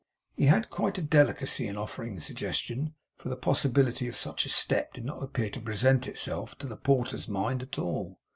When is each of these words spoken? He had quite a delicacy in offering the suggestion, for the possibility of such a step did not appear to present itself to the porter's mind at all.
He 0.35 0.47
had 0.47 0.71
quite 0.71 0.97
a 0.97 1.01
delicacy 1.03 1.67
in 1.67 1.77
offering 1.77 2.15
the 2.15 2.21
suggestion, 2.21 2.95
for 3.17 3.29
the 3.29 3.35
possibility 3.35 4.07
of 4.07 4.17
such 4.17 4.47
a 4.47 4.49
step 4.49 4.93
did 4.93 5.05
not 5.05 5.21
appear 5.21 5.51
to 5.51 5.61
present 5.61 6.07
itself 6.07 6.57
to 6.57 6.65
the 6.65 6.75
porter's 6.75 7.27
mind 7.27 7.61
at 7.61 7.77
all. 7.77 8.19